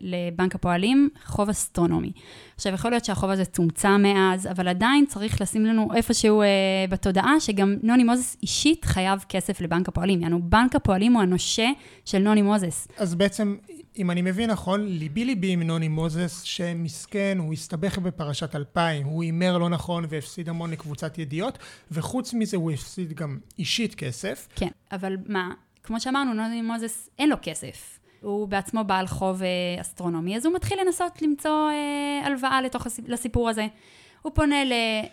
[0.00, 2.12] לבנק הפועלים, חוב אסטרונומי.
[2.54, 6.46] עכשיו, יכול להיות שהחוב הזה צומצם מאז, אבל עדיין צריך לשים לנו איפשהו אה,
[6.90, 10.22] בתודעה שגם נוני מוזס אישית חייב כסף לבנק הפועלים.
[10.22, 11.66] יענו, בנק הפועלים הוא הנושה
[12.04, 12.88] של נוני מוזס.
[12.98, 13.56] אז בעצם,
[13.98, 19.22] אם אני מבין נכון, ליבי ליבי עם נוני מוזס, שמסכן, הוא הסתבך בפרשת 2000, הוא
[19.22, 21.58] הימר לא נכון והפסיד המון לקבוצת ידיעות,
[21.90, 24.48] וחוץ מזה הוא הפסיד גם אישית כסף.
[24.56, 25.50] כן, אבל מה,
[25.84, 27.98] כמו שאמרנו, נוני מוזס אין לו כסף.
[28.20, 33.08] הוא בעצמו בעל חוב אה, אסטרונומי, אז הוא מתחיל לנסות למצוא אה, הלוואה לתוך הסיפ...
[33.08, 33.66] לסיפור הזה.
[34.22, 34.56] הוא פונה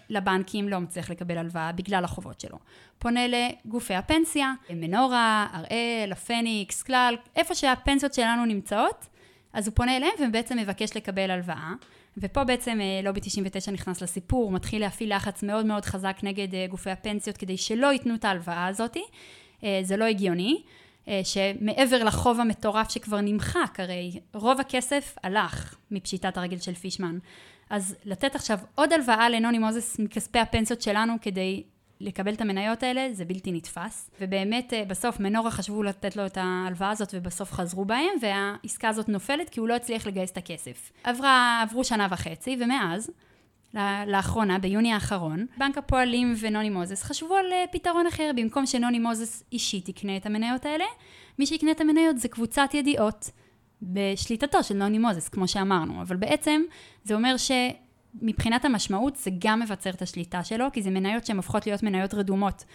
[0.09, 2.57] לבנקים, לא מצליח לקבל הלוואה בגלל החובות שלו.
[2.99, 9.07] פונה לגופי הפנסיה, מנורה, הראל, הפניקס, כלל, איפה שהפנסיות שלנו נמצאות,
[9.53, 11.73] אז הוא פונה אליהם ובעצם מבקש לקבל הלוואה.
[12.17, 16.89] ופה בעצם אה, לובי 99 נכנס לסיפור, מתחיל להפעיל לחץ מאוד מאוד חזק נגד גופי
[16.89, 19.03] הפנסיות כדי שלא ייתנו את ההלוואה הזאתי.
[19.83, 20.61] זה לא הגיוני.
[21.07, 27.17] אה, שמעבר לחוב המטורף שכבר נמחק, הרי רוב הכסף הלך מפשיטת הרגל של פישמן.
[27.69, 31.63] אז לתת עכשיו עוד הלוואה לנוני מוזס מכספי הפנסיות שלנו כדי
[31.99, 34.11] לקבל את המניות האלה, זה בלתי נתפס.
[34.21, 39.09] ובאמת, אה, בסוף מנורה חשבו לתת לו את ההלוואה הזאת ובסוף חזרו בהם, והעסקה הזאת
[39.09, 40.91] נופלת כי הוא לא הצליח לגייס את הכסף.
[41.03, 43.11] עברה, עברו שנה וחצי, ומאז,
[44.07, 48.31] לאחרונה, ביוני האחרון, בנק הפועלים ונוני מוזס חשבו על אה, פתרון אחר.
[48.35, 50.85] במקום שנוני מוזס אישית יקנה את המניות האלה,
[51.39, 53.31] מי שיקנה את המניות זה קבוצת ידיעות
[53.81, 56.01] בשליטתו של נוני מוזס, כמו שאמרנו.
[56.01, 56.61] אבל בעצם
[57.03, 57.35] זה אומר
[58.21, 62.13] מבחינת המשמעות זה גם מבצר את השליטה שלו, כי זה מניות שהן הופכות להיות מניות
[62.13, 62.65] רדומות.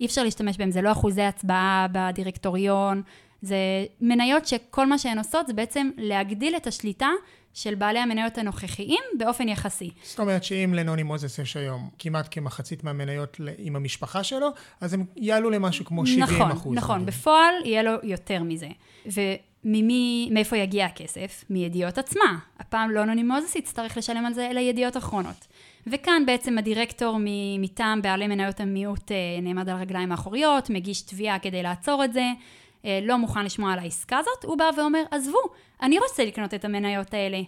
[0.00, 3.02] אי אפשר להשתמש בהן, זה לא אחוזי הצבעה בדירקטוריון,
[3.42, 3.56] זה
[4.00, 7.08] מניות שכל מה שהן עושות זה בעצם להגדיל את השליטה
[7.56, 9.90] של בעלי המניות הנוכחיים באופן יחסי.
[10.02, 14.48] זאת אומרת שאם לנוני מוזס יש היום כמעט כמחצית מהמניות עם המשפחה שלו,
[14.80, 16.76] אז הם יעלו למשהו כמו 70 נכון, אחוז.
[16.76, 18.68] נכון, בפועל יהיה לו יותר מזה.
[19.06, 21.44] וממי, מאיפה יגיע הכסף?
[21.50, 22.38] מידיעות עצמה.
[22.58, 25.46] הפעם לא נוני מוזס יצטרך לשלם על זה, אלא ידיעות אחרונות.
[25.86, 27.18] וכאן בעצם הדירקטור
[27.58, 32.24] מטעם בעלי מניות המיעוט אה, נעמד על הרגליים האחוריות, מגיש תביעה כדי לעצור את זה.
[32.86, 35.38] אה, לא מוכן לשמוע על העסקה הזאת, הוא בא ואומר, עזבו,
[35.82, 37.40] אני רוצה לקנות את המניות האלה.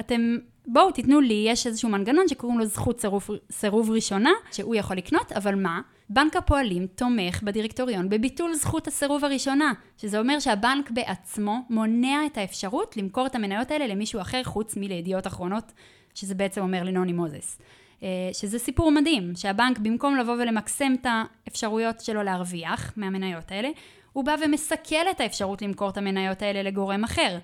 [0.00, 4.96] אתם, בואו תיתנו לי, יש איזשהו מנגנון שקוראים לו זכות סירוב, סירוב ראשונה, שהוא יכול
[4.96, 5.80] לקנות, אבל מה?
[6.10, 12.96] בנק הפועלים תומך בדירקטוריון בביטול זכות הסירוב הראשונה, שזה אומר שהבנק בעצמו מונע את האפשרות
[12.96, 15.72] למכור את המניות האלה למישהו אחר חוץ מלידיעות אחרונות,
[16.14, 17.58] שזה בעצם אומר לנוני מוזס.
[18.02, 21.06] אה, שזה סיפור מדהים, שהבנק במקום לבוא ולמקסם את
[21.46, 23.68] האפשרויות שלו להרוויח מהמניות האלה,
[24.16, 27.38] הוא בא ומסכל את האפשרות למכור את המניות האלה לגורם אחר.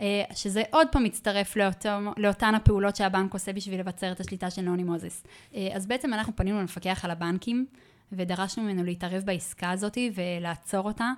[0.00, 4.62] אה, שזה עוד פעם מצטרף לאותו, לאותן הפעולות שהבנק עושה בשביל לבצר את השליטה של
[4.62, 5.24] נוני מוזס.
[5.54, 7.66] אה, אז בעצם אנחנו פנינו למפקח על הבנקים
[8.12, 11.10] ודרשנו ממנו להתערב בעסקה הזאת ולעצור אותה.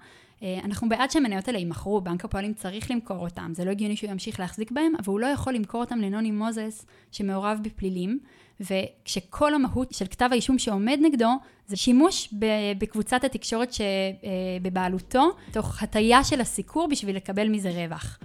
[0.42, 4.10] אה, אנחנו בעד שהמניות האלה יימכרו, בנק הפועלים צריך למכור אותם, זה לא הגיוני שהוא
[4.10, 8.18] ימשיך להחזיק בהם, אבל הוא לא יכול למכור אותם לנוני מוזס שמעורב בפלילים,
[8.60, 11.30] וכשכל המהות של כתב האישום שעומד נגדו
[11.66, 12.34] זה שימוש
[12.78, 18.18] בקבוצת התקשורת שבבעלותו, תוך הטיה של הסיקור בשביל לקבל מזה רווח.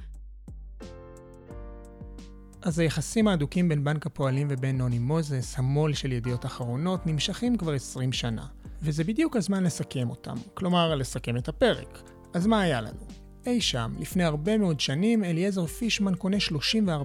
[2.68, 7.74] אז היחסים ההדוקים בין בנק הפועלים ובין נוני מוזס, המו"ל של ידיעות אחרונות, נמשכים כבר
[7.74, 8.46] 20 שנה.
[8.82, 12.02] וזה בדיוק הזמן לסכם אותם, כלומר לסכם את הפרק.
[12.34, 13.00] אז מה היה לנו?
[13.46, 17.02] אי שם, לפני הרבה מאוד שנים, אליעזר פישמן קונה 34%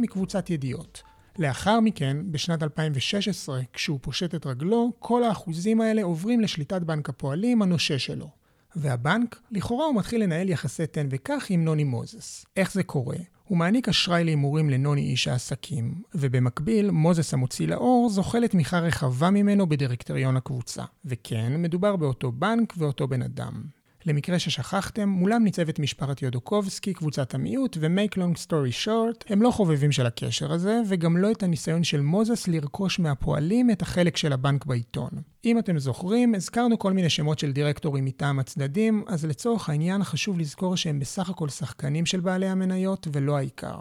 [0.00, 1.02] מקבוצת ידיעות.
[1.38, 7.62] לאחר מכן, בשנת 2016, כשהוא פושט את רגלו, כל האחוזים האלה עוברים לשליטת בנק הפועלים,
[7.62, 8.30] הנושה שלו.
[8.76, 12.46] והבנק, לכאורה הוא מתחיל לנהל יחסי תן וקח עם נוני מוזס.
[12.56, 13.16] איך זה קורה?
[13.48, 19.68] הוא מעניק אשראי להימורים לנוני איש העסקים, ובמקביל, מוזס המוציא לאור זוכה לתמיכה רחבה ממנו
[19.68, 20.84] בדירקטוריון הקבוצה.
[21.04, 23.77] וכן, מדובר באותו בנק ואותו בן אדם.
[24.08, 29.92] למקרה ששכחתם, מולם ניצבת משפחת יודוקובסקי, קבוצת המיעוט, ו-make long story short, הם לא חובבים
[29.92, 34.64] של הקשר הזה, וגם לא את הניסיון של מוזס לרכוש מהפועלים את החלק של הבנק
[34.64, 35.10] בעיתון.
[35.44, 40.38] אם אתם זוכרים, הזכרנו כל מיני שמות של דירקטורים מטעם הצדדים, אז לצורך העניין חשוב
[40.38, 43.78] לזכור שהם בסך הכל שחקנים של בעלי המניות, ולא העיקר.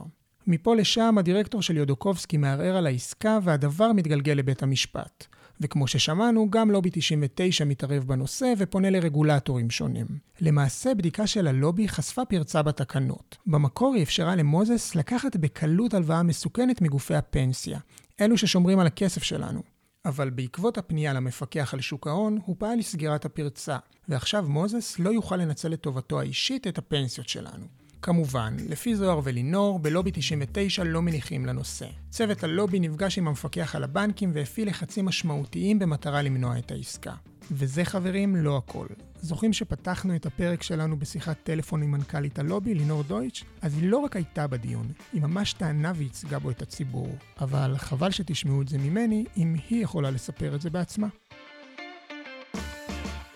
[0.47, 5.27] מפה לשם הדירקטור של יודוקובסקי מערער על העסקה והדבר מתגלגל לבית המשפט.
[5.61, 10.07] וכמו ששמענו, גם לובי 99 מתערב בנושא ופונה לרגולטורים שונים.
[10.41, 13.37] למעשה, בדיקה של הלובי חשפה פרצה בתקנות.
[13.45, 17.79] במקור היא אפשרה למוזס לקחת בקלות הלוואה מסוכנת מגופי הפנסיה,
[18.21, 19.61] אלו ששומרים על הכסף שלנו.
[20.05, 23.77] אבל בעקבות הפנייה למפקח על שוק ההון, הוא פעל לסגירת הפרצה,
[24.09, 27.65] ועכשיו מוזס לא יוכל לנצל לטובתו האישית את הפנסיות שלנו.
[28.01, 31.87] כמובן, לפי זוהר ולינור, בלובי 99 לא מניחים לנושא.
[32.09, 37.13] צוות הלובי נפגש עם המפקח על הבנקים והפעיל לחצים משמעותיים במטרה למנוע את העסקה.
[37.51, 38.87] וזה חברים, לא הכל.
[39.21, 43.43] זוכרים שפתחנו את הפרק שלנו בשיחת טלפון עם מנכ"לית הלובי, לינור דויטש?
[43.61, 47.15] אז היא לא רק הייתה בדיון, היא ממש טענה וייצגה בו את הציבור.
[47.41, 51.07] אבל חבל שתשמעו את זה ממני, אם היא יכולה לספר את זה בעצמה.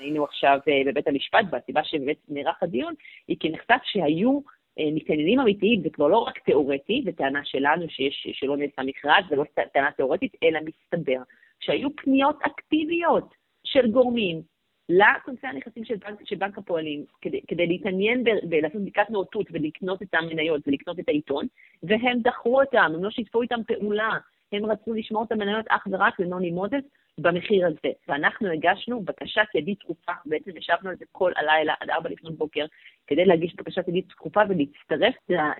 [0.02, 2.94] היינו עכשיו אה, בבית המשפט, והסיבה שבאמת נערך הדיון
[3.28, 4.40] היא כי נחשף שהיו
[4.80, 9.24] אה, מתעניינים אמיתיים, זה כבר לא רק תיאורטי, זו טענה שלנו שיש, שלא נעשה מכרז,
[9.30, 11.22] זה לא טענה תיאורטית, אלא מסתבר
[11.60, 13.34] שהיו פניות אקטיביות
[13.64, 14.42] של גורמים
[14.90, 20.14] לכנסי הנכסים של בנק, של בנק הפועלים, כדי, כדי להתעניין ולעשות בדיקת נאותות ולקנות את
[20.14, 21.46] המניות ולקנות את העיתון,
[21.84, 24.10] והם דחו אותם, הם לא שיתפו איתם פעולה,
[24.52, 26.84] הם רצו לשמור את המניות אך ורק לנוני מוזס
[27.18, 27.94] במחיר הזה.
[28.08, 32.66] ואנחנו הגשנו בקשת ידית דחופה, בעצם ישבנו על זה כל הלילה עד ארבע לפנות בוקר,
[33.08, 35.52] כדי להגיש בקשת ידית דחופה ולהצטרף אה, אה,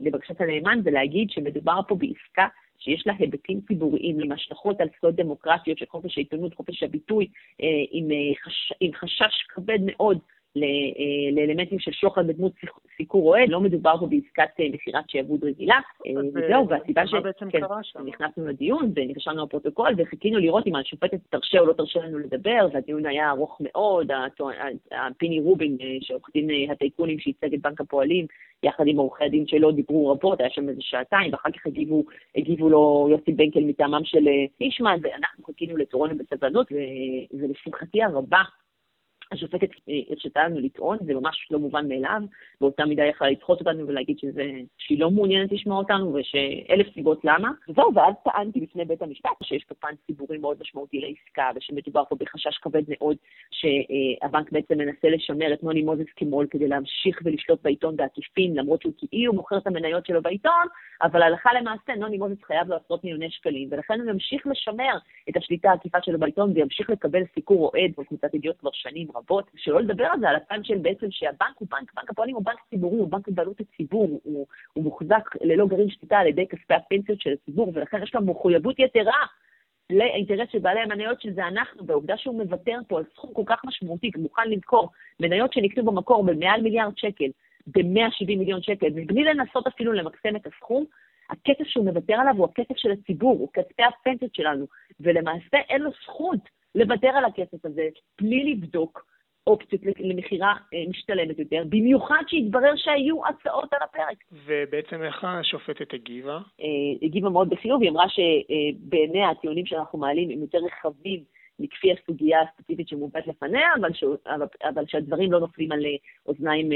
[0.00, 2.46] לבקשת הנאמן ולהגיד שמדובר פה בעסקה
[2.78, 7.28] שיש לה היבטים ציבוריים עם השלכות על זכויות דמוקרטיות של חופש העיתונות, חופש הביטוי,
[7.62, 8.08] אה, עם,
[8.44, 10.18] חש, עם חשש כבד מאוד
[11.32, 12.52] לאלמנטים של שוחד בדמות
[12.96, 15.80] סיקור אוהד, לא מדובר פה בעסקת אה, מכירת שעבוד רגילה.
[16.06, 17.02] אה, וזהו, והסיבה
[17.82, 23.06] שנכנסנו לדיון ונרשמנו לפרוטוקול וחיכינו לראות אם השופטת תרשה או לא תרשה לנו לדבר, והדיון
[23.06, 24.10] היה ארוך מאוד,
[25.18, 28.26] פיני רובין, שעורך דין הטייקונים שייצג את בנק הפועלים,
[28.62, 32.04] יחד עם עורכי הדין שלו דיברו רבות, היה שם איזה שעתיים, ואחר כך הגיבו,
[32.36, 34.24] הגיבו לו יוסי בנקל מטעמם של
[34.58, 36.66] פישמן, ואנחנו חיכינו לתורנו בסבלנות,
[37.32, 38.40] ולשמחתי הרבה,
[39.32, 42.22] השופטת אה, הרשתה לנו לטעון, זה ממש לא מובן מאליו,
[42.60, 47.50] באותה מידה יכלה לדחות אותנו ולהגיד שזה, שהיא לא מעוניינת לשמוע אותנו ושאלף סיבות למה.
[47.68, 52.16] וזהו, ואז טענתי בפני בית המשפט שיש פה פן ציבורי מאוד משמעותי לעסקה ושמדובר פה
[52.18, 53.16] בחשש כבד מאוד
[53.50, 58.92] שהבנק בעצם מנסה לשמר את נוני מוזס כמו"ל כדי להמשיך ולשלוט בעיתון בעקיפין, למרות שהוא
[58.96, 60.66] כאילו מוכר את המניות שלו בעיתון,
[61.02, 65.36] אבל הלכה למעשה נוני מוזס חייב לו עשרות מיליוני שקלים, ולכן הוא ימשיך לשמר את
[65.36, 67.90] השליטה העקיפה שלו בעיתון וימשיך לקבל סיקור אוהד.
[69.56, 72.58] שלא לדבר על זה, על הפן של בעצם שהבנק הוא בנק, בנק הפועלים הוא בנק
[72.70, 77.20] ציבורי, הוא בנק בבעלות הציבור, הוא, הוא מוחזק ללא גרעין שליטה על ידי כספי הפנסיות
[77.20, 79.26] של הציבור, ולכן יש לו מחויבות יתרה
[79.90, 84.10] לאינטרס של בעלי המניות שזה אנחנו, והעובדה שהוא מוותר פה על סכום כל כך משמעותי,
[84.16, 87.28] מוכן למכור מניות שנקנו במקור במעל מיליארד שקל,
[87.66, 90.84] ב-170 מיליון שקל, מבלי לנסות אפילו למקסם את הסכום,
[91.30, 94.66] הכסף שהוא מוותר עליו הוא הכסף של הציבור, הוא כספי הפנסיות שלנו,
[95.00, 96.40] ולמעשה אין לו זכות
[96.74, 97.88] לוותר על הכסף הזה
[98.20, 99.09] בלי לבדוק
[99.50, 104.24] אופציות למכירה אה, משתלמת יותר, במיוחד שהתברר שהיו הצעות על הפרק.
[104.46, 106.38] ובעצם איך השופטת הגיבה?
[106.60, 106.66] אה,
[107.02, 111.20] הגיבה מאוד בחיוב, היא אמרה שבעיניה הטיעונים שאנחנו מעלים הם יותר רחבים
[111.58, 114.04] מכפי הסוגיה הספציפית שמובאת לפניה, אבל, ש...
[114.68, 115.90] אבל שהדברים לא נופלים על אה,
[116.26, 116.68] אוזניים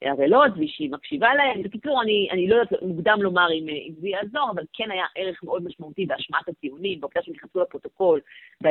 [0.00, 1.62] ערלות ושהיא מקשיבה להם.
[1.62, 5.44] בקיצור, אני, אני לא יודעת, מוקדם לומר אם, אם זה יעזור, אבל כן היה ערך
[5.44, 8.20] מאוד משמעותי בהשמעת הטיעונים, בעובדה שהם נכנסו לפרוטוקול,
[8.66, 8.70] אה,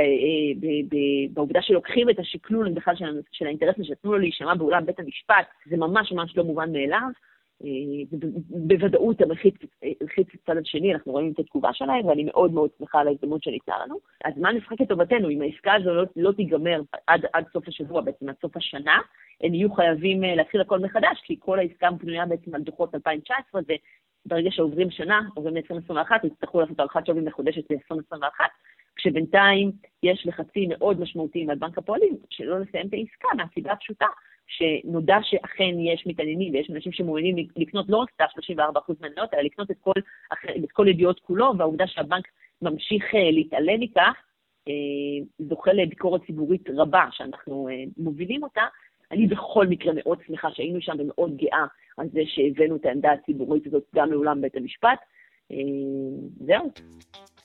[1.33, 5.77] בעובדה שלוקחים את השקלול בכלל של, של האינטרסים שנתנו לו להישמע באולם בית המשפט, זה
[5.77, 7.09] ממש ממש לא מובן מאליו.
[7.65, 8.17] אה,
[8.49, 9.55] בוודאות המלחיץ
[10.19, 13.75] את הצד השני, אנחנו רואים את התגובה שלהם, ואני מאוד מאוד שמחה על ההזדמנות שניתנה
[13.85, 13.95] לנו.
[14.25, 15.29] אז מה נשחק לטובתנו?
[15.29, 18.97] אם העסקה הזו לא, לא תיגמר עד, עד סוף השבוע, בעצם עד סוף השנה,
[19.41, 23.61] הם יהיו חייבים אה, להתחיל הכל מחדש, כי כל העסקה בנויה בעצם על דוחות 2019,
[24.25, 28.41] וברגע שעוברים שנה, עוברים ל-2021, יצטרכו לעשות הערכת שווי מחודשת ל-2021,
[28.95, 29.71] כשבינתיים
[30.03, 34.05] יש לחצים מאוד משמעותיים על בנק הפועלים, שלא לסיים את העסקה, מהסיבה הפשוטה,
[34.47, 39.71] שנודע שאכן יש מתעניינים ויש אנשים שמעוניינים לקנות לא רק את ה-34% מהמניות, אלא לקנות
[39.71, 39.91] את כל,
[40.63, 42.27] את כל ידיעות כולו, והעובדה שהבנק
[42.61, 44.15] ממשיך אה, להתעלם מכך,
[44.67, 48.63] אה, זוכה לביקורת ציבורית רבה שאנחנו מובילים אותה,
[49.11, 51.65] אני בכל מקרה מאוד שמחה שהיינו שם ומאוד גאה
[51.97, 54.99] על זה שהבאנו את העמדה הציבורית הזאת גם לאולם בית המשפט.
[55.51, 55.57] אה,
[56.45, 56.71] זהו.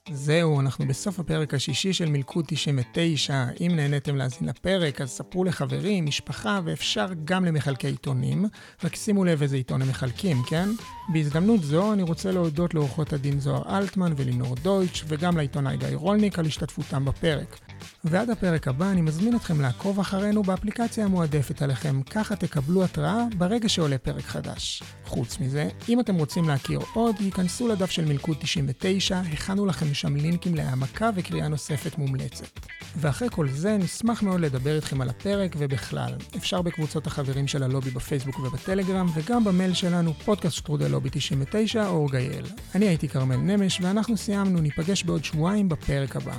[0.08, 3.44] זהו, אנחנו בסוף הפרק השישי של מלכוד 99.
[3.60, 8.44] אם נהניתם להאזין לפרק, אז ספרו לחברים, משפחה, ואפשר גם למחלקי עיתונים.
[8.84, 10.68] רק שימו לב איזה עיתון הם מחלקים, כן?
[11.12, 16.38] בהזדמנות זו אני רוצה להודות לעורכות הדין זוהר אלטמן ולינור דויטש, וגם לעיתונאי גיא רולניק
[16.38, 17.58] על השתתפותם בפרק.
[18.04, 23.68] ועד הפרק הבא אני מזמין אתכם לעקוב אחרינו באפליקציה המועדפת עליכם, ככה תקבלו התראה ברגע
[23.68, 24.82] שעולה פרק חדש.
[25.04, 30.16] חוץ מזה, אם אתם רוצים להכיר עוד, ייכנסו לדף של מלכוד 99, הכנו לכם שם
[30.16, 32.61] לינקים להעמקה וקריאה נוספת מומלצת.
[32.96, 36.14] ואחרי כל זה, נשמח מאוד לדבר איתכם על הפרק ובכלל.
[36.37, 42.07] אפשר בקבוצות החברים של הלובי בפייסבוק ובטלגרם, וגם במייל שלנו, פודקאסט שטרודל לובי 99 או
[42.07, 42.46] גייל.
[42.74, 46.37] אני הייתי כרמל נמש, ואנחנו סיימנו, ניפגש בעוד שבועיים בפרק הבא.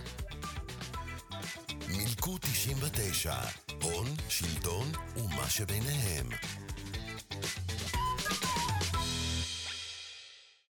[1.88, 3.34] מילקו 99,
[3.82, 4.88] הון, שלטון
[5.18, 6.26] ומה שביניהם.